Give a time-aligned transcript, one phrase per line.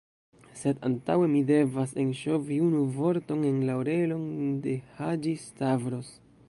[0.59, 4.27] Sed antaŭe, mi devas enŝovi unu vorton en la orelon
[4.67, 6.15] de Haĝi-Stavros.